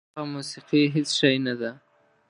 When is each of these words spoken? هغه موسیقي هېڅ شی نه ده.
هغه 0.13 0.23
موسیقي 0.35 0.81
هېڅ 0.95 1.09
شی 1.17 1.35
نه 1.45 1.53
ده. 1.59 1.71